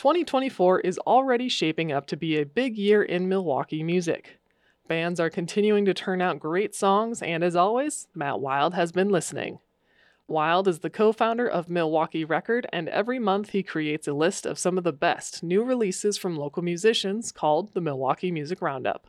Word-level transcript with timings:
2024 0.00 0.80
is 0.80 0.96
already 1.00 1.46
shaping 1.46 1.92
up 1.92 2.06
to 2.06 2.16
be 2.16 2.38
a 2.38 2.46
big 2.46 2.78
year 2.78 3.02
in 3.02 3.28
Milwaukee 3.28 3.82
music. 3.82 4.38
Bands 4.88 5.20
are 5.20 5.28
continuing 5.28 5.84
to 5.84 5.92
turn 5.92 6.22
out 6.22 6.40
great 6.40 6.74
songs, 6.74 7.20
and 7.20 7.44
as 7.44 7.54
always, 7.54 8.08
Matt 8.14 8.40
Wild 8.40 8.72
has 8.72 8.92
been 8.92 9.10
listening. 9.10 9.58
Wild 10.26 10.66
is 10.66 10.78
the 10.78 10.88
co 10.88 11.12
founder 11.12 11.46
of 11.46 11.68
Milwaukee 11.68 12.24
Record, 12.24 12.66
and 12.72 12.88
every 12.88 13.18
month 13.18 13.50
he 13.50 13.62
creates 13.62 14.08
a 14.08 14.14
list 14.14 14.46
of 14.46 14.58
some 14.58 14.78
of 14.78 14.84
the 14.84 14.92
best 14.94 15.42
new 15.42 15.62
releases 15.62 16.16
from 16.16 16.34
local 16.34 16.62
musicians 16.62 17.30
called 17.30 17.74
the 17.74 17.82
Milwaukee 17.82 18.32
Music 18.32 18.62
Roundup. 18.62 19.06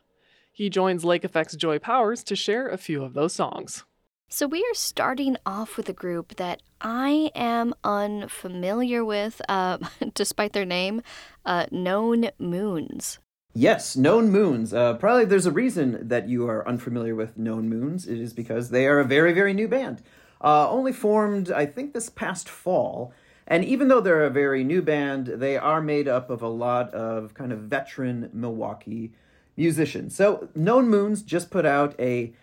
He 0.51 0.69
joins 0.69 1.05
Lake 1.05 1.23
Effect's 1.23 1.55
Joy 1.55 1.79
Powers 1.79 2.21
to 2.25 2.35
share 2.35 2.67
a 2.67 2.77
few 2.77 3.01
of 3.01 3.13
those 3.13 3.31
songs. 3.31 3.85
So, 4.33 4.47
we 4.47 4.61
are 4.61 4.73
starting 4.73 5.35
off 5.45 5.75
with 5.75 5.89
a 5.89 5.93
group 5.93 6.37
that 6.37 6.61
I 6.79 7.31
am 7.35 7.73
unfamiliar 7.83 9.03
with, 9.03 9.41
uh, 9.49 9.77
despite 10.13 10.53
their 10.53 10.63
name 10.63 11.01
uh, 11.45 11.65
Known 11.69 12.29
Moons. 12.39 13.19
Yes, 13.53 13.97
Known 13.97 14.29
Moons. 14.29 14.73
Uh, 14.73 14.93
probably 14.93 15.25
there's 15.25 15.47
a 15.47 15.51
reason 15.51 16.07
that 16.07 16.29
you 16.29 16.47
are 16.47 16.65
unfamiliar 16.65 17.13
with 17.13 17.37
Known 17.37 17.67
Moons. 17.67 18.07
It 18.07 18.21
is 18.21 18.31
because 18.31 18.69
they 18.69 18.87
are 18.87 19.01
a 19.01 19.05
very, 19.05 19.33
very 19.33 19.53
new 19.53 19.67
band. 19.67 20.01
Uh, 20.41 20.69
only 20.69 20.93
formed, 20.93 21.51
I 21.51 21.65
think, 21.65 21.93
this 21.93 22.07
past 22.07 22.47
fall. 22.47 23.11
And 23.45 23.65
even 23.65 23.89
though 23.89 23.99
they're 23.99 24.23
a 24.23 24.29
very 24.29 24.63
new 24.63 24.81
band, 24.81 25.27
they 25.27 25.57
are 25.57 25.81
made 25.81 26.07
up 26.07 26.29
of 26.29 26.41
a 26.41 26.47
lot 26.47 26.93
of 26.93 27.33
kind 27.33 27.51
of 27.51 27.59
veteran 27.59 28.29
Milwaukee 28.31 29.11
musicians. 29.57 30.15
So, 30.15 30.47
Known 30.55 30.87
Moons 30.87 31.21
just 31.21 31.51
put 31.51 31.65
out 31.65 31.99
a 31.99 32.33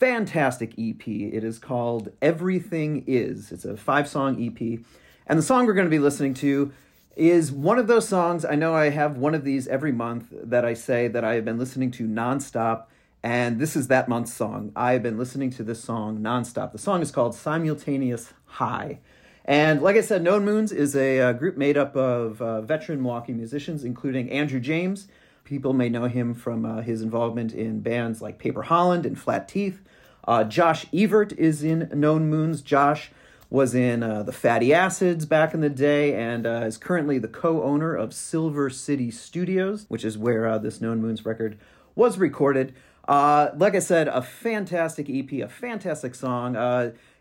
fantastic 0.00 0.72
EP. 0.78 1.06
It 1.06 1.44
is 1.44 1.58
called 1.58 2.10
Everything 2.22 3.04
Is. 3.06 3.52
It's 3.52 3.66
a 3.66 3.76
five 3.76 4.08
song 4.08 4.42
EP. 4.42 4.80
And 5.26 5.38
the 5.38 5.42
song 5.42 5.66
we're 5.66 5.74
going 5.74 5.86
to 5.86 5.90
be 5.90 5.98
listening 5.98 6.32
to 6.34 6.72
is 7.16 7.52
one 7.52 7.78
of 7.78 7.86
those 7.86 8.08
songs. 8.08 8.46
I 8.46 8.54
know 8.54 8.74
I 8.74 8.88
have 8.88 9.18
one 9.18 9.34
of 9.34 9.44
these 9.44 9.68
every 9.68 9.92
month 9.92 10.28
that 10.30 10.64
I 10.64 10.72
say 10.72 11.06
that 11.08 11.22
I 11.22 11.34
have 11.34 11.44
been 11.44 11.58
listening 11.58 11.90
to 11.92 12.08
nonstop. 12.08 12.84
And 13.22 13.60
this 13.60 13.76
is 13.76 13.88
that 13.88 14.08
month's 14.08 14.32
song. 14.32 14.72
I 14.74 14.92
have 14.92 15.02
been 15.02 15.18
listening 15.18 15.50
to 15.50 15.62
this 15.62 15.84
song 15.84 16.20
nonstop. 16.20 16.72
The 16.72 16.78
song 16.78 17.02
is 17.02 17.10
called 17.10 17.34
Simultaneous 17.34 18.32
High. 18.46 19.00
And 19.44 19.82
like 19.82 19.96
I 19.96 20.00
said, 20.00 20.22
Known 20.22 20.46
Moons 20.46 20.72
is 20.72 20.96
a, 20.96 21.20
uh, 21.20 21.32
group 21.34 21.58
made 21.58 21.76
up 21.76 21.94
of 21.94 22.40
uh, 22.40 22.62
veteran 22.62 23.02
Milwaukee 23.02 23.34
musicians, 23.34 23.84
including 23.84 24.30
Andrew 24.30 24.60
James. 24.60 25.08
People 25.50 25.72
may 25.72 25.88
know 25.88 26.04
him 26.04 26.32
from 26.32 26.64
uh, 26.64 26.80
his 26.80 27.02
involvement 27.02 27.52
in 27.52 27.80
bands 27.80 28.22
like 28.22 28.38
Paper 28.38 28.62
Holland 28.62 29.04
and 29.04 29.18
Flat 29.18 29.48
Teeth. 29.48 29.82
Uh, 30.22 30.44
Josh 30.44 30.86
Evert 30.94 31.32
is 31.32 31.64
in 31.64 31.90
Known 31.92 32.30
Moons. 32.30 32.62
Josh 32.62 33.10
was 33.50 33.74
in 33.74 34.04
uh, 34.04 34.22
the 34.22 34.30
Fatty 34.30 34.72
Acids 34.72 35.26
back 35.26 35.52
in 35.52 35.60
the 35.60 35.68
day 35.68 36.14
and 36.14 36.46
uh, 36.46 36.62
is 36.66 36.78
currently 36.78 37.18
the 37.18 37.26
co 37.26 37.64
owner 37.64 37.96
of 37.96 38.14
Silver 38.14 38.70
City 38.70 39.10
Studios, 39.10 39.86
which 39.88 40.04
is 40.04 40.16
where 40.16 40.46
uh, 40.46 40.56
this 40.56 40.80
Known 40.80 41.02
Moons 41.02 41.26
record 41.26 41.58
was 41.96 42.16
recorded. 42.16 42.72
Uh, 43.08 43.48
like 43.56 43.74
I 43.74 43.80
said, 43.80 44.06
a 44.06 44.22
fantastic 44.22 45.10
EP, 45.10 45.32
a 45.32 45.48
fantastic 45.48 46.14
song. 46.14 46.54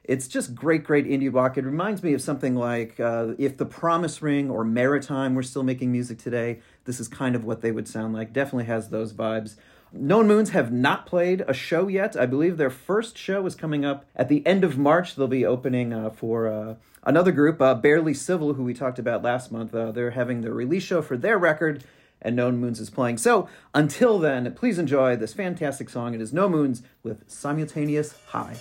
It's 0.09 0.27
just 0.27 0.55
great, 0.55 0.83
great 0.83 1.05
indie 1.05 1.31
rock. 1.31 1.55
It 1.55 1.65
reminds 1.65 2.01
me 2.01 2.13
of 2.13 2.21
something 2.23 2.55
like 2.55 2.99
uh, 2.99 3.35
if 3.37 3.57
the 3.57 3.65
Promise 3.67 4.23
Ring 4.23 4.49
or 4.49 4.63
Maritime 4.63 5.35
were 5.35 5.43
still 5.43 5.61
making 5.61 5.91
music 5.91 6.17
today, 6.17 6.61
this 6.85 6.99
is 6.99 7.07
kind 7.07 7.35
of 7.35 7.45
what 7.45 7.61
they 7.61 7.69
would 7.69 7.87
sound 7.87 8.15
like. 8.15 8.33
Definitely 8.33 8.65
has 8.65 8.89
those 8.89 9.13
vibes. 9.13 9.57
Known 9.93 10.25
Moons 10.25 10.49
have 10.49 10.71
not 10.71 11.05
played 11.05 11.43
a 11.47 11.53
show 11.53 11.87
yet. 11.87 12.17
I 12.17 12.25
believe 12.25 12.57
their 12.57 12.71
first 12.71 13.19
show 13.19 13.45
is 13.45 13.53
coming 13.53 13.85
up 13.85 14.03
at 14.15 14.29
the 14.29 14.43
end 14.47 14.63
of 14.63 14.79
March. 14.79 15.13
They'll 15.13 15.27
be 15.27 15.45
opening 15.45 15.93
uh, 15.93 16.09
for 16.09 16.47
uh, 16.47 16.75
another 17.03 17.31
group, 17.31 17.61
uh, 17.61 17.75
Barely 17.75 18.15
Civil, 18.15 18.55
who 18.55 18.63
we 18.63 18.73
talked 18.73 18.97
about 18.97 19.21
last 19.21 19.51
month. 19.51 19.75
Uh, 19.75 19.91
they're 19.91 20.09
having 20.09 20.41
their 20.41 20.53
release 20.53 20.81
show 20.81 21.03
for 21.03 21.17
their 21.17 21.37
record, 21.37 21.83
and 22.21 22.35
Known 22.35 22.57
Moons 22.57 22.79
is 22.79 22.89
playing. 22.89 23.17
So 23.17 23.47
until 23.73 24.19
then, 24.19 24.51
please 24.53 24.79
enjoy 24.79 25.15
this 25.15 25.33
fantastic 25.33 25.89
song. 25.89 26.13
It 26.13 26.21
is 26.21 26.33
Known 26.33 26.51
Moons 26.51 26.83
with 27.03 27.23
Simultaneous 27.27 28.15
High. 28.27 28.57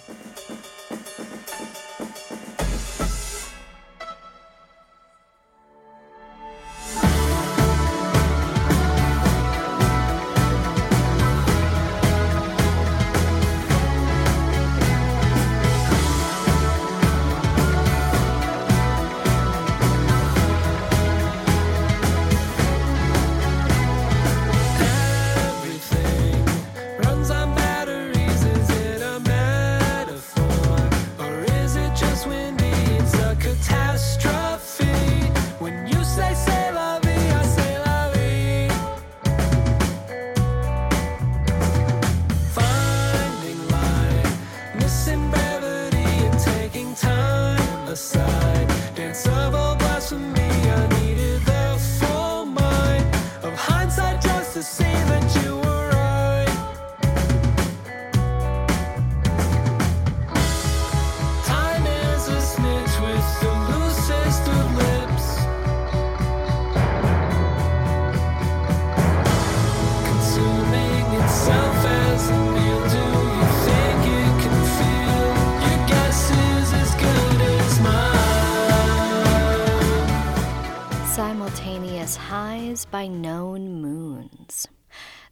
By 82.92 83.08
Known 83.08 83.82
Moons. 83.82 84.68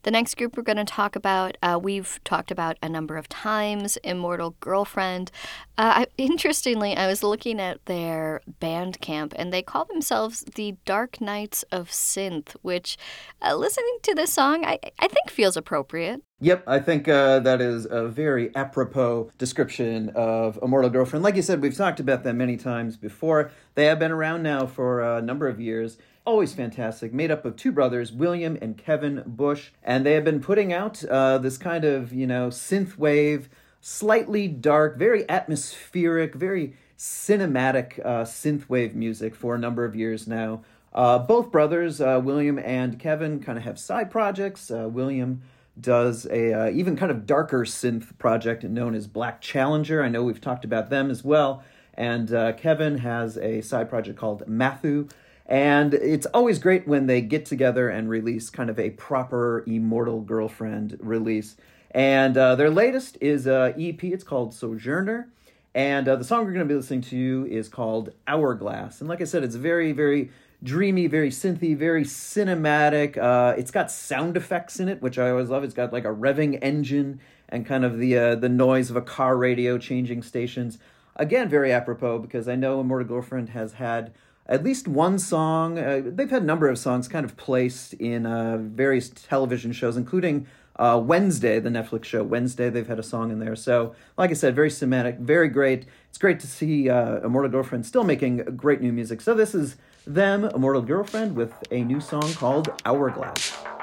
The 0.03 0.11
next 0.11 0.37
group 0.37 0.57
we're 0.57 0.65
going 0.65 0.77
to 0.79 0.85
talk 0.85 1.15
about, 1.15 1.57
uh, 1.63 1.79
we've 1.81 2.19
talked 2.25 2.51
about 2.51 2.77
a 2.83 2.89
number 2.89 3.17
of 3.17 3.29
times 3.29 3.97
Immortal 3.99 4.57
Girlfriend. 4.59 5.31
Uh, 5.79 6.03
I, 6.03 6.07
interestingly, 6.19 6.97
I 6.97 7.07
was 7.07 7.23
looking 7.23 7.61
at 7.61 7.85
their 7.87 8.41
Bandcamp 8.61 9.33
and 9.37 9.53
they 9.53 9.63
call 9.63 9.85
themselves 9.85 10.41
the 10.57 10.75
Dark 10.85 11.21
Knights 11.21 11.63
of 11.71 11.89
Synth, 11.89 12.57
which 12.63 12.99
uh, 13.41 13.55
listening 13.55 13.99
to 14.03 14.17
this 14.17 14.33
song, 14.33 14.65
I, 14.65 14.81
I 14.99 15.07
think 15.07 15.31
feels 15.31 15.57
appropriate. 15.57 16.21
Yep, 16.41 16.65
I 16.67 16.81
think 16.81 17.07
uh, 17.07 17.39
that 17.41 17.61
is 17.61 17.87
a 17.89 18.09
very 18.09 18.55
apropos 18.57 19.31
description 19.39 20.11
of 20.17 20.59
Immortal 20.61 20.91
Girlfriend. 20.91 21.23
Like 21.23 21.37
you 21.37 21.43
said, 21.43 21.63
we've 21.63 21.77
talked 21.77 22.01
about 22.01 22.25
them 22.25 22.39
many 22.39 22.57
times 22.57 22.97
before. 22.97 23.53
They 23.77 23.85
have 23.85 24.01
been 24.01 24.11
around 24.11 24.43
now 24.43 24.67
for 24.67 25.01
a 25.01 25.23
number 25.23 25.47
of 25.47 25.61
years 25.61 25.97
always 26.27 26.53
fantastic, 26.53 27.15
made 27.15 27.31
up 27.31 27.45
of 27.45 27.57
two 27.57 27.73
brothers, 27.73 28.13
William 28.13 28.59
and 28.61 28.77
Kevin 28.77 29.23
Bush, 29.25 29.71
and 29.83 30.05
they 30.05 30.13
have 30.13 30.25
been 30.25 30.41
putting 30.41 30.73
out 30.73 31.03
uh, 31.05 31.39
this 31.39 31.57
kind 31.57 31.85
of 31.85 32.13
you 32.13 32.27
know 32.27 32.49
synth 32.49 32.99
wave, 32.99 33.49
slightly 33.81 34.49
dark, 34.49 34.99
very 34.99 35.29
atmospheric, 35.31 36.35
very 36.35 36.75
cinematic 36.99 37.99
uh, 38.05 38.25
synth 38.25 38.69
wave 38.69 38.95
music 38.95 39.35
for 39.35 39.55
a 39.55 39.59
number 39.59 39.85
of 39.85 39.95
years 39.95 40.27
now. 40.27 40.63
Uh, 40.93 41.19
both 41.19 41.53
brothers, 41.53 42.01
uh, 42.01 42.21
William 42.23 42.59
and 42.59 42.99
Kevin, 42.99 43.41
kind 43.41 43.59
of 43.59 43.65
have 43.65 43.79
side 43.79 44.11
projects. 44.11 44.71
Uh, 44.71 44.89
William 44.89 45.43
does 45.79 46.27
a 46.31 46.53
uh, 46.55 46.71
even 46.71 46.97
kind 46.97 47.11
of 47.11 47.27
darker 47.27 47.61
synth 47.61 48.17
project 48.19 48.65
known 48.65 48.95
as 48.95 49.07
Black 49.07 49.43
Challenger. 49.43 50.03
I 50.03 50.09
know 50.09 50.23
we've 50.23 50.41
talked 50.41 50.65
about 50.65 50.89
them 50.91 51.11
as 51.11 51.23
well. 51.23 51.63
And 51.99 52.29
Kevin 52.59 52.99
has 52.99 53.39
a 53.39 53.63
side 53.63 53.89
project 53.89 54.19
called 54.19 54.47
Matthew 54.47 55.09
and 55.47 55.95
it's 55.95 56.27
always 56.27 56.59
great 56.59 56.89
when 56.89 57.07
they 57.07 57.21
get 57.21 57.47
together 57.47 57.89
and 57.89 58.09
release 58.09 58.51
kind 58.51 58.69
of 58.69 58.79
a 58.79 58.91
proper 58.91 59.63
Immortal 59.67 60.21
Girlfriend 60.23 60.99
release. 61.01 61.57
And 61.93 62.37
uh, 62.37 62.57
their 62.57 62.71
latest 62.71 63.17
is 63.21 63.47
a 63.47 63.73
EP. 63.79 64.03
It's 64.03 64.25
called 64.25 64.53
Sojourner. 64.53 65.29
And 65.75 66.09
uh, 66.09 66.17
the 66.17 66.25
song 66.25 66.45
we're 66.45 66.53
going 66.53 66.67
to 66.67 66.73
be 66.73 66.75
listening 66.75 67.03
to 67.03 67.47
is 67.51 67.69
called 67.69 68.11
Hourglass. 68.27 69.01
And 69.01 69.09
like 69.09 69.21
I 69.21 69.25
said, 69.25 69.45
it's 69.45 69.55
very, 69.55 69.93
very 69.93 70.31
dreamy, 70.63 71.07
very 71.07 71.31
synthy, 71.31 71.77
very 71.77 72.03
cinematic. 72.03 73.17
Uh, 73.17 73.55
it's 73.57 73.71
got 73.71 73.91
sound 73.91 74.37
effects 74.37 74.81
in 74.81 74.89
it, 74.89 75.01
which 75.01 75.19
I 75.19 75.31
always 75.31 75.49
love. 75.49 75.63
It's 75.63 75.75
got 75.75 75.93
like 75.93 76.05
a 76.05 76.15
revving 76.15 76.59
engine 76.63 77.21
and 77.49 77.65
kind 77.65 77.85
of 77.85 77.99
the 77.99 78.19
uh, 78.19 78.35
the 78.35 78.49
noise 78.49 78.91
of 78.91 78.97
a 78.97 79.03
car 79.03 79.37
radio 79.37 79.79
changing 79.79 80.23
stations. 80.23 80.79
Again, 81.15 81.49
very 81.49 81.73
apropos 81.73 82.19
because 82.19 82.49
I 82.49 82.57
know 82.57 82.81
Immortal 82.81 83.09
Girlfriend 83.09 83.51
has 83.51 83.75
had 83.75 84.13
at 84.49 84.65
least 84.65 84.89
one 84.89 85.19
song. 85.19 85.79
Uh, 85.79 86.03
they've 86.05 86.31
had 86.31 86.43
a 86.43 86.47
number 86.47 86.69
of 86.69 86.79
songs 86.79 87.09
kind 87.09 87.25
of 87.25 87.37
placed 87.37 87.95
in 87.95 88.27
uh, 88.27 88.59
various 88.59 89.09
television 89.09 89.73
shows, 89.73 89.97
including 89.97 90.47
uh, 90.79 91.01
Wednesday, 91.03 91.59
the 91.59 91.71
Netflix 91.71 92.05
show 92.05 92.23
Wednesday. 92.23 92.71
They've 92.71 92.87
had 92.87 92.99
a 92.99 93.03
song 93.03 93.31
in 93.31 93.39
there. 93.39 93.57
So, 93.57 93.95
like 94.17 94.31
I 94.31 94.35
said, 94.35 94.55
very 94.55 94.71
cinematic, 94.71 95.19
very 95.19 95.49
great. 95.49 95.87
It's 96.09 96.19
great 96.19 96.41
to 96.41 96.47
see 96.47 96.89
uh, 96.89 97.21
Immortal 97.25 97.51
Girlfriend 97.51 97.87
still 97.87 98.05
making 98.05 98.39
great 98.57 98.81
new 98.81 98.93
music. 98.93 99.21
So, 99.21 99.35
this 99.35 99.55
is 99.55 99.77
them, 100.07 100.45
Immortal 100.45 100.83
Girlfriend, 100.83 101.35
with 101.35 101.53
a 101.71 101.83
new 101.83 102.01
song 102.01 102.33
called 102.35 102.69
Hourglass. 102.85 103.76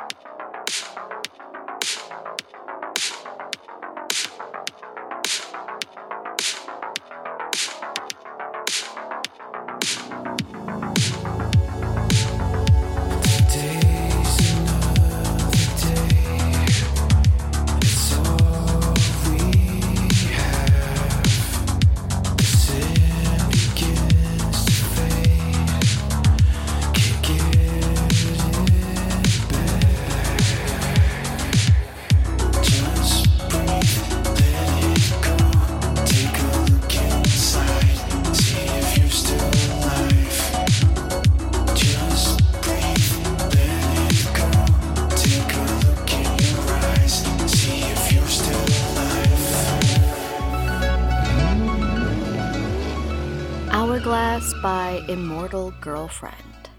Hourglass 54.03 54.53
by 54.55 55.01
Immortal 55.07 55.73
Girlfriend. 55.79 56.69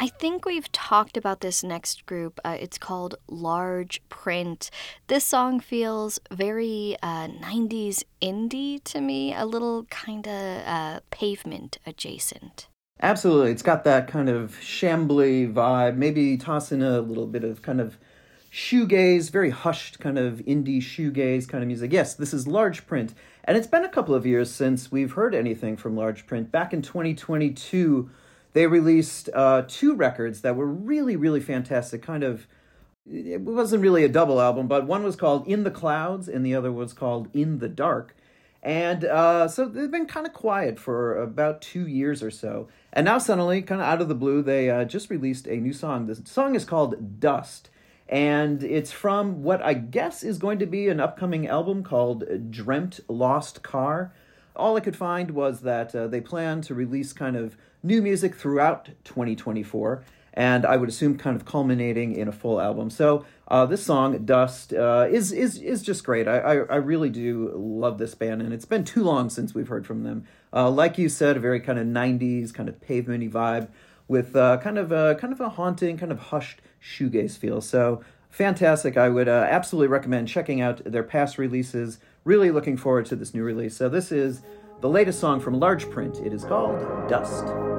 I 0.00 0.08
think 0.08 0.46
we've 0.46 0.72
talked 0.72 1.18
about 1.18 1.42
this 1.42 1.62
next 1.62 2.06
group. 2.06 2.40
Uh, 2.46 2.56
it's 2.58 2.78
called 2.78 3.16
Large 3.28 4.00
Print. 4.08 4.70
This 5.08 5.26
song 5.26 5.60
feels 5.60 6.18
very 6.30 6.96
uh, 7.02 7.28
90s 7.28 8.04
indie 8.22 8.82
to 8.84 9.02
me, 9.02 9.34
a 9.34 9.44
little 9.44 9.84
kind 9.90 10.26
of 10.26 10.62
uh, 10.66 11.00
pavement 11.10 11.76
adjacent. 11.84 12.68
Absolutely. 13.02 13.50
It's 13.50 13.62
got 13.62 13.84
that 13.84 14.08
kind 14.08 14.30
of 14.30 14.52
shambly 14.62 15.52
vibe, 15.52 15.96
maybe 15.96 16.38
toss 16.38 16.72
in 16.72 16.80
a 16.80 17.02
little 17.02 17.26
bit 17.26 17.44
of 17.44 17.60
kind 17.60 17.82
of 17.82 17.98
shoegaze, 18.56 19.30
very 19.30 19.50
hushed 19.50 20.00
kind 20.00 20.16
of 20.16 20.38
indie 20.46 20.80
shoegaze 20.80 21.46
kind 21.46 21.62
of 21.62 21.68
music. 21.68 21.92
Yes, 21.92 22.14
this 22.14 22.32
is 22.32 22.48
Large 22.48 22.86
Print. 22.86 23.12
And 23.44 23.54
it's 23.54 23.66
been 23.66 23.84
a 23.84 23.88
couple 23.88 24.14
of 24.14 24.24
years 24.24 24.50
since 24.50 24.90
we've 24.90 25.12
heard 25.12 25.34
anything 25.34 25.76
from 25.76 25.94
Large 25.94 26.26
Print. 26.26 26.50
Back 26.50 26.72
in 26.72 26.80
2022, 26.80 28.08
they 28.54 28.66
released 28.66 29.28
uh, 29.34 29.64
two 29.68 29.94
records 29.94 30.40
that 30.40 30.56
were 30.56 30.66
really, 30.66 31.16
really 31.16 31.40
fantastic. 31.40 32.00
Kind 32.00 32.24
of, 32.24 32.46
it 33.06 33.42
wasn't 33.42 33.82
really 33.82 34.04
a 34.04 34.08
double 34.08 34.40
album, 34.40 34.68
but 34.68 34.86
one 34.86 35.02
was 35.02 35.16
called 35.16 35.46
In 35.46 35.64
the 35.64 35.70
Clouds 35.70 36.26
and 36.26 36.44
the 36.44 36.54
other 36.54 36.72
was 36.72 36.94
called 36.94 37.28
In 37.34 37.58
the 37.58 37.68
Dark. 37.68 38.16
And 38.62 39.04
uh, 39.04 39.48
so 39.48 39.66
they've 39.66 39.90
been 39.90 40.06
kind 40.06 40.26
of 40.26 40.32
quiet 40.32 40.80
for 40.80 41.20
about 41.20 41.60
two 41.60 41.86
years 41.86 42.22
or 42.22 42.30
so. 42.30 42.68
And 42.90 43.04
now, 43.04 43.18
suddenly, 43.18 43.60
kind 43.60 43.82
of 43.82 43.86
out 43.86 44.00
of 44.00 44.08
the 44.08 44.14
blue, 44.14 44.40
they 44.40 44.70
uh, 44.70 44.86
just 44.86 45.10
released 45.10 45.46
a 45.46 45.56
new 45.56 45.74
song. 45.74 46.06
The 46.06 46.22
song 46.24 46.54
is 46.54 46.64
called 46.64 47.20
Dust 47.20 47.68
and 48.08 48.62
it's 48.62 48.92
from 48.92 49.42
what 49.42 49.62
I 49.62 49.74
guess 49.74 50.22
is 50.22 50.38
going 50.38 50.58
to 50.60 50.66
be 50.66 50.88
an 50.88 51.00
upcoming 51.00 51.46
album 51.48 51.82
called 51.82 52.50
Dreamt 52.50 53.00
Lost 53.08 53.62
Car. 53.62 54.12
All 54.54 54.76
I 54.76 54.80
could 54.80 54.96
find 54.96 55.32
was 55.32 55.60
that 55.60 55.94
uh, 55.94 56.06
they 56.06 56.20
plan 56.20 56.60
to 56.62 56.74
release 56.74 57.12
kind 57.12 57.36
of 57.36 57.56
new 57.82 58.00
music 58.00 58.34
throughout 58.34 58.90
2024, 59.04 60.04
and 60.32 60.64
I 60.64 60.76
would 60.76 60.88
assume 60.88 61.18
kind 61.18 61.36
of 61.36 61.44
culminating 61.44 62.14
in 62.14 62.28
a 62.28 62.32
full 62.32 62.60
album. 62.60 62.90
So 62.90 63.24
uh, 63.48 63.66
this 63.66 63.84
song 63.84 64.24
Dust 64.24 64.72
uh, 64.72 65.08
is 65.10 65.32
is 65.32 65.58
is 65.58 65.82
just 65.82 66.04
great. 66.04 66.28
I, 66.28 66.38
I, 66.38 66.54
I 66.54 66.76
really 66.76 67.10
do 67.10 67.52
love 67.54 67.98
this 67.98 68.14
band, 68.14 68.40
and 68.40 68.52
it's 68.52 68.64
been 68.64 68.84
too 68.84 69.02
long 69.02 69.30
since 69.30 69.52
we've 69.52 69.68
heard 69.68 69.86
from 69.86 70.04
them. 70.04 70.24
Uh, 70.52 70.70
like 70.70 70.96
you 70.96 71.08
said, 71.08 71.36
a 71.36 71.40
very 71.40 71.60
kind 71.60 71.78
of 71.78 71.86
90s 71.86 72.54
kind 72.54 72.68
of 72.68 72.80
pavementy 72.80 73.30
vibe 73.30 73.68
with 74.08 74.36
uh, 74.36 74.58
kind 74.58 74.78
of 74.78 74.92
a 74.92 75.16
kind 75.16 75.32
of 75.32 75.40
a 75.40 75.50
haunting, 75.50 75.96
kind 75.96 76.12
of 76.12 76.18
hushed 76.18 76.60
shoegaze 76.82 77.36
feel. 77.36 77.60
So 77.60 78.02
fantastic. 78.30 78.96
I 78.96 79.08
would 79.08 79.28
uh, 79.28 79.46
absolutely 79.48 79.88
recommend 79.88 80.28
checking 80.28 80.60
out 80.60 80.82
their 80.84 81.02
past 81.02 81.38
releases. 81.38 81.98
Really 82.24 82.50
looking 82.50 82.76
forward 82.76 83.06
to 83.06 83.16
this 83.16 83.34
new 83.34 83.42
release. 83.42 83.76
So 83.76 83.88
this 83.88 84.12
is 84.12 84.42
the 84.80 84.88
latest 84.88 85.20
song 85.20 85.40
from 85.40 85.58
Large 85.58 85.90
Print. 85.90 86.18
It 86.18 86.32
is 86.32 86.44
called 86.44 87.08
Dust. 87.08 87.75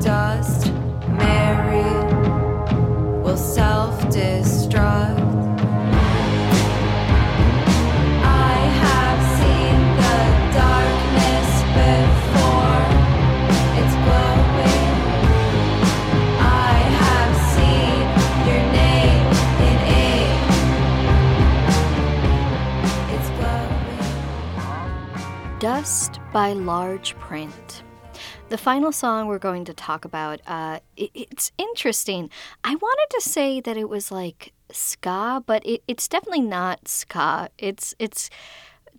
Dust. 0.00 0.72
Mary 1.08 1.84
will 3.22 3.36
self 3.36 4.00
destruct 4.08 5.20
I 8.22 8.56
have 8.82 9.20
seen 9.38 9.76
the 10.02 10.20
darkness 10.60 11.48
before. 11.78 12.82
It's 13.80 13.96
glowing. 14.04 14.92
I 16.40 16.76
have 17.04 17.34
seen 17.54 18.04
your 18.48 18.62
name 18.72 19.26
in 19.68 19.76
a 19.88 20.30
dust 25.60 26.20
by 26.32 26.52
Large 26.52 27.16
Print. 27.18 27.83
The 28.54 28.58
final 28.58 28.92
song 28.92 29.26
we're 29.26 29.40
going 29.40 29.64
to 29.64 29.74
talk 29.74 30.04
about, 30.04 30.40
uh, 30.46 30.78
it, 30.96 31.10
it's 31.12 31.50
interesting. 31.58 32.30
I 32.62 32.76
wanted 32.76 33.06
to 33.16 33.20
say 33.20 33.60
that 33.60 33.76
it 33.76 33.88
was 33.88 34.12
like 34.12 34.52
ska, 34.70 35.42
but 35.44 35.66
it, 35.66 35.82
it's 35.88 36.06
definitely 36.06 36.42
not 36.42 36.86
ska. 36.86 37.48
It's 37.58 37.96
it's 37.98 38.30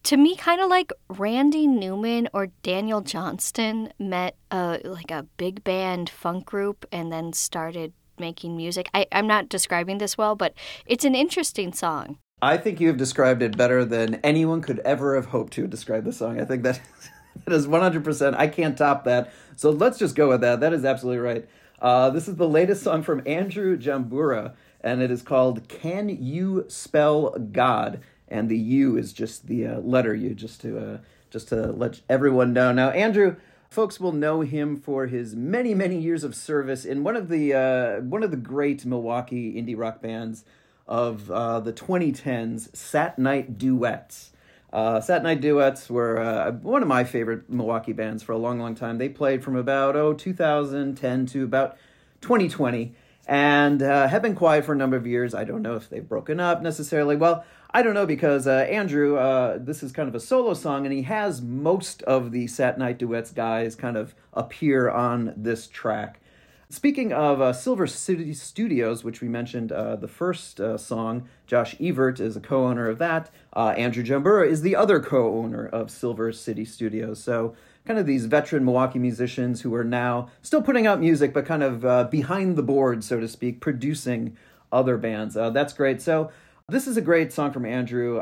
to 0.03 0.17
me 0.17 0.35
kind 0.35 0.59
of 0.59 0.67
like 0.67 0.91
Randy 1.07 1.67
Newman 1.67 2.27
or 2.33 2.47
Daniel 2.63 2.99
Johnston 2.99 3.93
met 3.97 4.35
a 4.51 4.81
like 4.83 5.09
a 5.09 5.25
big 5.37 5.63
band 5.63 6.09
funk 6.09 6.45
group 6.45 6.85
and 6.91 7.09
then 7.09 7.31
started 7.31 7.93
making 8.19 8.57
music. 8.57 8.89
I, 8.93 9.05
I'm 9.13 9.25
not 9.25 9.47
describing 9.47 9.99
this 9.99 10.17
well, 10.17 10.35
but 10.35 10.53
it's 10.85 11.05
an 11.05 11.15
interesting 11.15 11.71
song. 11.71 12.17
I 12.41 12.57
think 12.57 12.81
you 12.81 12.89
have 12.89 12.97
described 12.97 13.41
it 13.41 13.55
better 13.55 13.85
than 13.85 14.15
anyone 14.15 14.61
could 14.61 14.79
ever 14.79 15.15
have 15.15 15.27
hoped 15.27 15.53
to 15.53 15.65
describe 15.65 16.03
the 16.03 16.11
song. 16.11 16.41
I 16.41 16.43
think 16.43 16.63
that 16.63 16.81
that 17.43 17.53
is 17.53 17.67
100%. 17.67 18.35
I 18.35 18.47
can't 18.47 18.77
top 18.77 19.03
that. 19.03 19.31
So 19.55 19.69
let's 19.69 19.97
just 19.97 20.15
go 20.15 20.29
with 20.29 20.41
that. 20.41 20.59
That 20.59 20.73
is 20.73 20.85
absolutely 20.85 21.19
right. 21.19 21.47
Uh, 21.81 22.09
this 22.09 22.27
is 22.27 22.35
the 22.35 22.47
latest 22.47 22.83
song 22.83 23.03
from 23.03 23.21
Andrew 23.25 23.77
Jambura, 23.77 24.53
and 24.81 25.01
it 25.01 25.11
is 25.11 25.21
called 25.21 25.67
Can 25.67 26.09
You 26.09 26.65
Spell 26.67 27.31
God? 27.31 28.01
And 28.27 28.49
the 28.49 28.57
U 28.57 28.97
is 28.97 29.13
just 29.13 29.47
the 29.47 29.67
uh, 29.67 29.79
letter 29.79 30.15
U, 30.15 30.33
just 30.33 30.61
to, 30.61 30.79
uh, 30.79 30.97
just 31.29 31.49
to 31.49 31.67
let 31.71 32.01
everyone 32.09 32.53
know. 32.53 32.71
Now, 32.71 32.89
Andrew, 32.89 33.35
folks 33.69 33.99
will 33.99 34.13
know 34.13 34.41
him 34.41 34.77
for 34.77 35.07
his 35.07 35.35
many, 35.35 35.73
many 35.73 35.99
years 35.99 36.23
of 36.23 36.33
service 36.33 36.85
in 36.85 37.03
one 37.03 37.15
of 37.15 37.29
the, 37.29 37.53
uh, 37.53 38.01
one 38.01 38.23
of 38.23 38.31
the 38.31 38.37
great 38.37 38.85
Milwaukee 38.85 39.53
indie 39.53 39.77
rock 39.77 40.01
bands 40.01 40.45
of 40.87 41.29
uh, 41.29 41.59
the 41.59 41.73
2010s 41.73 42.75
Sat 42.75 43.19
Night 43.19 43.57
Duets. 43.57 44.31
Uh, 44.75 44.99
Sat 44.99 45.23
Night 45.23 45.39
Duets 45.39 45.89
were 45.89 46.19
uh, 46.19 46.51
one 46.51 46.81
of 46.81 46.89
my 46.89 47.05
favorite 47.05 47.49
Milwaukee 47.49 47.93
bands 47.93 48.21
for 48.23 48.33
a 48.33 48.37
long, 48.37 48.59
long 48.59 48.75
time. 48.75 48.97
They 48.97 49.07
played 49.07 49.41
from 49.41 49.55
about 49.55 49.95
oh 49.95 50.13
2010 50.13 51.25
to 51.27 51.45
about 51.45 51.77
2020, 52.19 52.93
and 53.25 53.81
uh, 53.81 54.09
have 54.09 54.21
been 54.21 54.35
quiet 54.35 54.65
for 54.65 54.73
a 54.73 54.75
number 54.75 54.97
of 54.97 55.07
years. 55.07 55.33
I 55.33 55.45
don't 55.45 55.61
know 55.61 55.77
if 55.77 55.89
they've 55.89 56.05
broken 56.05 56.41
up 56.41 56.61
necessarily. 56.61 57.15
Well, 57.15 57.45
I 57.71 57.83
don't 57.83 57.93
know 57.93 58.05
because 58.05 58.47
uh, 58.47 58.67
Andrew, 58.69 59.15
uh, 59.15 59.59
this 59.61 59.81
is 59.81 59.93
kind 59.93 60.09
of 60.09 60.15
a 60.15 60.19
solo 60.19 60.53
song, 60.53 60.85
and 60.85 60.93
he 60.93 61.03
has 61.03 61.41
most 61.41 62.01
of 62.03 62.33
the 62.33 62.45
Sat 62.47 62.77
Night 62.77 62.97
Duets 62.97 63.31
guys 63.31 63.75
kind 63.75 63.95
of 63.95 64.13
appear 64.33 64.89
on 64.89 65.33
this 65.37 65.67
track. 65.67 66.19
Speaking 66.69 67.13
of 67.13 67.41
uh, 67.41 67.53
Silver 67.53 67.85
City 67.85 68.33
Studios, 68.33 69.03
which 69.03 69.21
we 69.21 69.27
mentioned 69.27 69.71
uh, 69.71 69.95
the 69.97 70.07
first 70.07 70.59
uh, 70.59 70.77
song, 70.79 71.29
Josh 71.45 71.75
Evert 71.79 72.19
is 72.19 72.35
a 72.35 72.39
co 72.39 72.65
owner 72.65 72.89
of 72.89 72.97
that. 72.97 73.29
Uh, 73.53 73.75
Andrew 73.77 74.03
Jambura 74.03 74.47
is 74.47 74.63
the 74.63 74.75
other 74.75 74.99
co 74.99 75.37
owner 75.37 75.67
of 75.67 75.91
Silver 75.91 76.31
City 76.31 76.65
Studios. 76.65 77.21
So, 77.21 77.55
kind 77.85 77.99
of 77.99 78.07
these 78.07 78.25
veteran 78.25 78.65
Milwaukee 78.65 78.97
musicians 78.97 79.61
who 79.61 79.75
are 79.75 79.83
now 79.83 80.29
still 80.41 80.61
putting 80.63 80.87
out 80.87 80.99
music, 80.99 81.35
but 81.35 81.45
kind 81.45 81.61
of 81.61 81.85
uh, 81.85 82.05
behind 82.05 82.55
the 82.55 82.63
board, 82.63 83.03
so 83.03 83.19
to 83.19 83.27
speak, 83.27 83.59
producing 83.61 84.35
other 84.71 84.97
bands. 84.97 85.37
Uh, 85.37 85.51
that's 85.51 85.71
great. 85.71 86.01
So, 86.01 86.31
this 86.67 86.87
is 86.87 86.97
a 86.97 87.01
great 87.01 87.31
song 87.31 87.51
from 87.51 87.67
Andrew. 87.67 88.15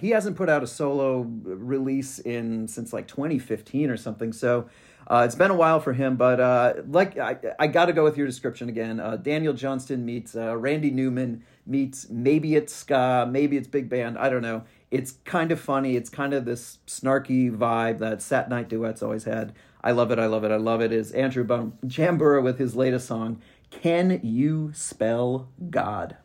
he 0.00 0.08
hasn't 0.08 0.36
put 0.36 0.48
out 0.48 0.62
a 0.62 0.66
solo 0.66 1.20
release 1.20 2.18
in 2.18 2.66
since 2.66 2.94
like 2.94 3.06
2015 3.08 3.90
or 3.90 3.98
something. 3.98 4.32
So, 4.32 4.70
uh, 5.10 5.24
it's 5.24 5.34
been 5.34 5.50
a 5.50 5.56
while 5.56 5.80
for 5.80 5.92
him, 5.92 6.14
but 6.14 6.38
uh, 6.38 6.74
like 6.88 7.18
I, 7.18 7.36
I 7.58 7.66
got 7.66 7.86
to 7.86 7.92
go 7.92 8.04
with 8.04 8.16
your 8.16 8.28
description 8.28 8.68
again. 8.68 9.00
Uh, 9.00 9.16
Daniel 9.16 9.52
Johnston 9.52 10.04
meets 10.04 10.36
uh, 10.36 10.56
Randy 10.56 10.92
Newman 10.92 11.42
meets 11.66 12.08
maybe 12.08 12.54
it's 12.54 12.72
ska, 12.72 13.28
maybe 13.28 13.56
it's 13.56 13.66
big 13.66 13.88
band. 13.88 14.16
I 14.18 14.30
don't 14.30 14.40
know. 14.40 14.62
It's 14.92 15.14
kind 15.24 15.50
of 15.50 15.58
funny. 15.58 15.96
It's 15.96 16.10
kind 16.10 16.32
of 16.32 16.44
this 16.44 16.78
snarky 16.86 17.50
vibe 17.50 17.98
that 17.98 18.22
Sat 18.22 18.48
Night 18.48 18.68
Duets 18.68 19.02
always 19.02 19.24
had. 19.24 19.52
I 19.82 19.90
love 19.90 20.12
it. 20.12 20.20
I 20.20 20.26
love 20.26 20.44
it. 20.44 20.52
I 20.52 20.56
love 20.56 20.80
it. 20.80 20.92
Is 20.92 21.10
Andrew 21.10 21.42
Bum- 21.42 21.76
Jambura 21.84 22.40
with 22.40 22.60
his 22.60 22.76
latest 22.76 23.08
song, 23.08 23.42
"Can 23.70 24.20
You 24.22 24.70
Spell 24.74 25.48
God?" 25.70 26.18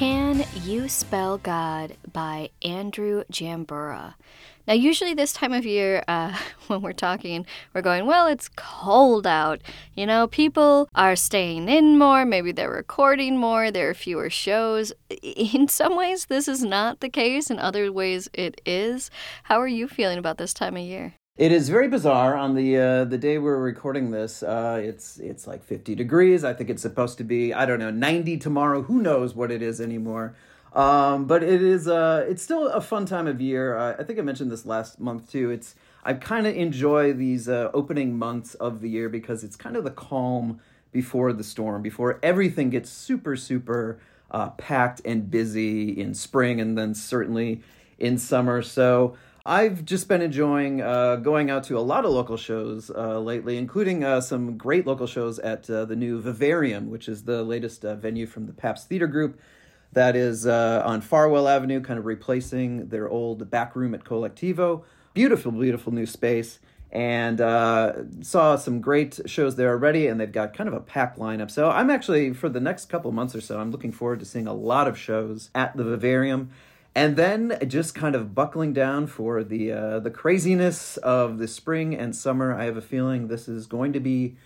Can 0.00 0.46
You 0.64 0.88
Spell 0.88 1.36
God 1.36 1.98
by 2.10 2.48
Andrew 2.62 3.22
Jambura. 3.30 4.14
Now, 4.66 4.72
usually 4.72 5.12
this 5.12 5.34
time 5.34 5.52
of 5.52 5.66
year, 5.66 6.02
uh, 6.08 6.38
when 6.68 6.80
we're 6.80 6.94
talking, 6.94 7.44
we're 7.74 7.82
going, 7.82 8.06
well, 8.06 8.26
it's 8.26 8.48
cold 8.56 9.26
out. 9.26 9.60
You 9.94 10.06
know, 10.06 10.26
people 10.26 10.88
are 10.94 11.16
staying 11.16 11.68
in 11.68 11.98
more, 11.98 12.24
maybe 12.24 12.50
they're 12.50 12.70
recording 12.70 13.36
more, 13.36 13.70
there 13.70 13.90
are 13.90 13.94
fewer 13.94 14.30
shows. 14.30 14.90
In 15.22 15.68
some 15.68 15.98
ways, 15.98 16.24
this 16.24 16.48
is 16.48 16.64
not 16.64 17.00
the 17.00 17.10
case, 17.10 17.50
in 17.50 17.58
other 17.58 17.92
ways, 17.92 18.26
it 18.32 18.58
is. 18.64 19.10
How 19.42 19.60
are 19.60 19.68
you 19.68 19.86
feeling 19.86 20.16
about 20.16 20.38
this 20.38 20.54
time 20.54 20.78
of 20.78 20.82
year? 20.82 21.12
It 21.36 21.52
is 21.52 21.68
very 21.70 21.88
bizarre. 21.88 22.36
On 22.36 22.54
the 22.54 22.76
uh, 22.76 23.04
the 23.04 23.16
day 23.16 23.38
we're 23.38 23.56
recording 23.56 24.10
this, 24.10 24.42
uh, 24.42 24.80
it's 24.82 25.18
it's 25.18 25.46
like 25.46 25.64
fifty 25.64 25.94
degrees. 25.94 26.44
I 26.44 26.52
think 26.52 26.68
it's 26.68 26.82
supposed 26.82 27.18
to 27.18 27.24
be 27.24 27.54
I 27.54 27.64
don't 27.64 27.78
know 27.78 27.90
ninety 27.90 28.36
tomorrow. 28.36 28.82
Who 28.82 29.00
knows 29.00 29.34
what 29.34 29.50
it 29.50 29.62
is 29.62 29.80
anymore? 29.80 30.34
Um, 30.74 31.26
but 31.26 31.42
it 31.42 31.62
is 31.62 31.88
uh, 31.88 32.26
it's 32.28 32.42
still 32.42 32.68
a 32.68 32.80
fun 32.80 33.06
time 33.06 33.26
of 33.26 33.40
year. 33.40 33.76
Uh, 33.76 33.96
I 33.98 34.02
think 34.02 34.18
I 34.18 34.22
mentioned 34.22 34.50
this 34.50 34.66
last 34.66 35.00
month 35.00 35.30
too. 35.30 35.50
It's 35.50 35.74
I 36.04 36.12
kind 36.14 36.46
of 36.46 36.54
enjoy 36.54 37.12
these 37.14 37.48
uh, 37.48 37.70
opening 37.72 38.18
months 38.18 38.54
of 38.54 38.80
the 38.80 38.90
year 38.90 39.08
because 39.08 39.42
it's 39.42 39.56
kind 39.56 39.76
of 39.76 39.84
the 39.84 39.90
calm 39.90 40.60
before 40.92 41.32
the 41.32 41.44
storm, 41.44 41.80
before 41.80 42.18
everything 42.22 42.68
gets 42.68 42.90
super 42.90 43.34
super 43.34 43.98
uh, 44.30 44.50
packed 44.50 45.00
and 45.06 45.30
busy 45.30 45.98
in 45.98 46.12
spring, 46.12 46.60
and 46.60 46.76
then 46.76 46.92
certainly 46.94 47.62
in 47.98 48.18
summer. 48.18 48.60
So. 48.60 49.16
I've 49.46 49.86
just 49.86 50.06
been 50.06 50.20
enjoying 50.20 50.82
uh, 50.82 51.16
going 51.16 51.50
out 51.50 51.64
to 51.64 51.78
a 51.78 51.80
lot 51.80 52.04
of 52.04 52.10
local 52.10 52.36
shows 52.36 52.90
uh, 52.90 53.18
lately, 53.18 53.56
including 53.56 54.04
uh, 54.04 54.20
some 54.20 54.58
great 54.58 54.86
local 54.86 55.06
shows 55.06 55.38
at 55.38 55.68
uh, 55.70 55.86
the 55.86 55.96
new 55.96 56.20
Vivarium, 56.20 56.90
which 56.90 57.08
is 57.08 57.24
the 57.24 57.42
latest 57.42 57.84
uh, 57.84 57.94
venue 57.94 58.26
from 58.26 58.46
the 58.46 58.52
Pabst 58.52 58.88
Theater 58.88 59.06
Group 59.06 59.40
that 59.92 60.14
is 60.14 60.46
uh, 60.46 60.82
on 60.84 61.00
Farwell 61.00 61.48
Avenue, 61.48 61.80
kind 61.80 61.98
of 61.98 62.04
replacing 62.04 62.88
their 62.88 63.08
old 63.08 63.50
back 63.50 63.74
room 63.74 63.94
at 63.94 64.04
Colectivo. 64.04 64.84
Beautiful, 65.14 65.52
beautiful 65.52 65.92
new 65.92 66.06
space. 66.06 66.60
And 66.92 67.38
saw 68.26 68.56
some 68.56 68.80
great 68.80 69.20
shows 69.26 69.54
there 69.54 69.70
already, 69.70 70.08
and 70.08 70.20
they've 70.20 70.30
got 70.30 70.54
kind 70.54 70.68
of 70.68 70.74
a 70.74 70.80
packed 70.80 71.18
lineup. 71.18 71.50
So 71.50 71.70
I'm 71.70 71.88
actually, 71.88 72.34
for 72.34 72.48
the 72.48 72.60
next 72.60 72.88
couple 72.88 73.10
months 73.12 73.34
or 73.34 73.40
so, 73.40 73.60
I'm 73.60 73.70
looking 73.70 73.92
forward 73.92 74.18
to 74.20 74.26
seeing 74.26 74.48
a 74.48 74.52
lot 74.52 74.86
of 74.86 74.98
shows 74.98 75.50
at 75.54 75.76
the 75.76 75.84
Vivarium 75.84 76.50
and 76.94 77.16
then 77.16 77.58
just 77.66 77.94
kind 77.94 78.14
of 78.14 78.34
buckling 78.34 78.72
down 78.72 79.06
for 79.06 79.44
the 79.44 79.72
uh, 79.72 80.00
the 80.00 80.10
craziness 80.10 80.96
of 80.98 81.38
the 81.38 81.48
spring 81.48 81.94
and 81.94 82.14
summer. 82.14 82.52
I 82.54 82.64
have 82.64 82.76
a 82.76 82.82
feeling 82.82 83.28
this 83.28 83.48
is 83.48 83.66
going 83.66 83.92
to 83.92 84.00
be 84.00 84.36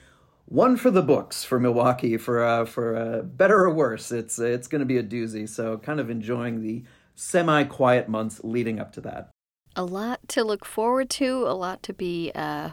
one 0.46 0.76
for 0.76 0.90
the 0.90 1.02
books 1.02 1.44
for 1.44 1.58
Milwaukee 1.58 2.16
for 2.16 2.42
uh, 2.44 2.64
for 2.64 2.96
uh, 2.96 3.22
better 3.22 3.60
or 3.60 3.70
worse. 3.70 4.12
It's 4.12 4.38
it's 4.38 4.68
going 4.68 4.80
to 4.80 4.86
be 4.86 4.98
a 4.98 5.02
doozy. 5.02 5.48
So 5.48 5.78
kind 5.78 6.00
of 6.00 6.10
enjoying 6.10 6.62
the 6.62 6.84
semi 7.14 7.64
quiet 7.64 8.08
months 8.08 8.40
leading 8.44 8.78
up 8.78 8.92
to 8.92 9.00
that. 9.02 9.30
A 9.76 9.84
lot 9.84 10.20
to 10.28 10.44
look 10.44 10.64
forward 10.64 11.10
to, 11.10 11.48
a 11.48 11.54
lot 11.54 11.82
to 11.84 11.92
be 11.92 12.30
uh, 12.34 12.70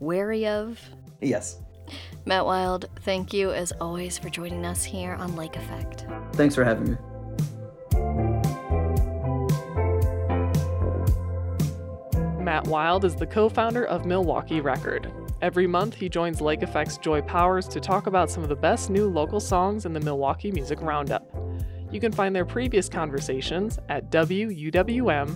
wary 0.00 0.46
of. 0.46 0.80
Yes. 1.20 1.60
Matt 2.24 2.46
Wild, 2.46 2.88
thank 3.02 3.32
you 3.32 3.52
as 3.52 3.72
always 3.80 4.18
for 4.18 4.30
joining 4.30 4.64
us 4.64 4.82
here 4.82 5.12
on 5.14 5.36
Lake 5.36 5.56
Effect. 5.56 6.06
Thanks 6.32 6.54
for 6.54 6.64
having 6.64 6.92
me. 6.92 6.96
Matt 12.46 12.68
Wild 12.68 13.04
is 13.04 13.16
the 13.16 13.26
co 13.26 13.48
founder 13.48 13.84
of 13.86 14.06
Milwaukee 14.06 14.60
Record. 14.60 15.10
Every 15.42 15.66
month, 15.66 15.96
he 15.96 16.08
joins 16.08 16.40
Lake 16.40 16.62
Effect's 16.62 16.96
Joy 16.96 17.20
Powers 17.22 17.66
to 17.66 17.80
talk 17.80 18.06
about 18.06 18.30
some 18.30 18.44
of 18.44 18.48
the 18.48 18.54
best 18.54 18.88
new 18.88 19.08
local 19.08 19.40
songs 19.40 19.84
in 19.84 19.92
the 19.92 19.98
Milwaukee 19.98 20.52
Music 20.52 20.80
Roundup. 20.80 21.28
You 21.90 21.98
can 21.98 22.12
find 22.12 22.36
their 22.36 22.44
previous 22.44 22.88
conversations 22.88 23.80
at 23.88 24.12
WUWM.com. 24.12 25.32